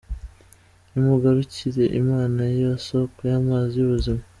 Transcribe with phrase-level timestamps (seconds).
[0.91, 4.21] Nimugarukire Imana, yo soko y’amazi y’ubuzima.